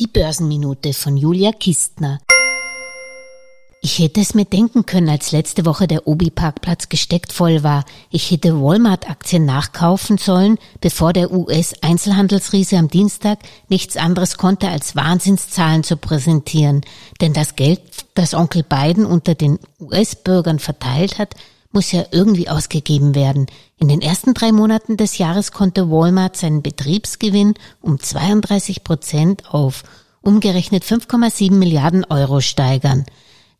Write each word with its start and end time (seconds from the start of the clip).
Die 0.00 0.06
Börsenminute 0.06 0.94
von 0.94 1.18
Julia 1.18 1.52
Kistner. 1.52 2.20
Ich 3.82 3.98
hätte 3.98 4.22
es 4.22 4.32
mir 4.32 4.46
denken 4.46 4.86
können, 4.86 5.10
als 5.10 5.30
letzte 5.30 5.66
Woche 5.66 5.86
der 5.86 6.08
Obi-Parkplatz 6.08 6.88
gesteckt 6.88 7.34
voll 7.34 7.62
war. 7.62 7.84
Ich 8.10 8.30
hätte 8.30 8.62
Walmart-Aktien 8.62 9.44
nachkaufen 9.44 10.16
sollen, 10.16 10.56
bevor 10.80 11.12
der 11.12 11.30
US-Einzelhandelsriese 11.30 12.78
am 12.78 12.88
Dienstag 12.88 13.40
nichts 13.68 13.98
anderes 13.98 14.38
konnte, 14.38 14.70
als 14.70 14.96
Wahnsinnszahlen 14.96 15.84
zu 15.84 15.98
präsentieren. 15.98 16.80
Denn 17.20 17.34
das 17.34 17.54
Geld, 17.54 17.82
das 18.14 18.32
Onkel 18.32 18.62
Biden 18.62 19.04
unter 19.04 19.34
den 19.34 19.58
US-Bürgern 19.80 20.60
verteilt 20.60 21.18
hat, 21.18 21.34
muss 21.72 21.92
ja 21.92 22.04
irgendwie 22.10 22.48
ausgegeben 22.48 23.14
werden. 23.14 23.46
In 23.78 23.88
den 23.88 24.00
ersten 24.00 24.34
drei 24.34 24.52
Monaten 24.52 24.96
des 24.96 25.18
Jahres 25.18 25.52
konnte 25.52 25.90
Walmart 25.90 26.36
seinen 26.36 26.62
Betriebsgewinn 26.62 27.54
um 27.80 28.00
32 28.00 28.82
Prozent 28.84 29.54
auf 29.54 29.84
umgerechnet 30.22 30.84
5,7 30.84 31.52
Milliarden 31.52 32.04
Euro 32.04 32.40
steigern. 32.40 33.06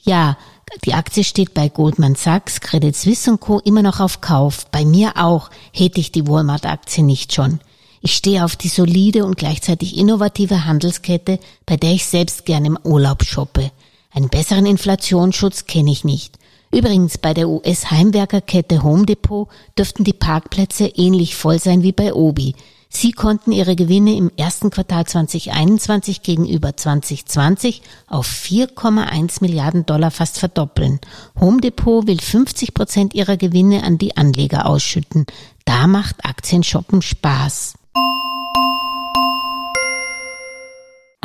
Ja, 0.00 0.38
die 0.84 0.94
Aktie 0.94 1.24
steht 1.24 1.54
bei 1.54 1.68
Goldman 1.68 2.14
Sachs, 2.14 2.60
Credit 2.60 2.94
Suisse 2.94 3.30
und 3.30 3.40
Co. 3.40 3.58
immer 3.60 3.82
noch 3.82 4.00
auf 4.00 4.20
Kauf. 4.20 4.66
Bei 4.70 4.84
mir 4.84 5.12
auch 5.16 5.50
hätte 5.72 6.00
ich 6.00 6.12
die 6.12 6.26
Walmart-Aktie 6.26 7.04
nicht 7.04 7.32
schon. 7.32 7.60
Ich 8.00 8.14
stehe 8.14 8.44
auf 8.44 8.54
die 8.54 8.68
solide 8.68 9.24
und 9.24 9.36
gleichzeitig 9.36 9.96
innovative 9.96 10.64
Handelskette, 10.64 11.40
bei 11.66 11.76
der 11.76 11.92
ich 11.92 12.06
selbst 12.06 12.44
gerne 12.44 12.68
im 12.68 12.78
Urlaub 12.84 13.24
shoppe. 13.24 13.72
Einen 14.12 14.28
besseren 14.28 14.66
Inflationsschutz 14.66 15.66
kenne 15.66 15.90
ich 15.90 16.04
nicht. 16.04 16.38
Übrigens 16.70 17.18
bei 17.18 17.32
der 17.32 17.48
US-Heimwerkerkette 17.48 18.82
Home 18.82 19.06
Depot 19.06 19.48
dürften 19.78 20.04
die 20.04 20.12
Parkplätze 20.12 20.86
ähnlich 20.86 21.34
voll 21.34 21.58
sein 21.58 21.82
wie 21.82 21.92
bei 21.92 22.12
Obi. 22.12 22.54
Sie 22.90 23.12
konnten 23.12 23.52
ihre 23.52 23.76
Gewinne 23.76 24.16
im 24.16 24.30
ersten 24.36 24.70
Quartal 24.70 25.06
2021 25.06 26.22
gegenüber 26.22 26.76
2020 26.76 27.82
auf 28.06 28.26
4,1 28.26 29.42
Milliarden 29.42 29.84
Dollar 29.84 30.10
fast 30.10 30.38
verdoppeln. 30.38 30.98
Home 31.38 31.60
Depot 31.60 32.06
will 32.06 32.20
50 32.20 32.72
Prozent 32.72 33.14
ihrer 33.14 33.36
Gewinne 33.36 33.82
an 33.82 33.98
die 33.98 34.16
Anleger 34.16 34.66
ausschütten. 34.66 35.26
Da 35.66 35.86
macht 35.86 36.24
Aktienshoppen 36.24 37.02
Spaß. 37.02 37.74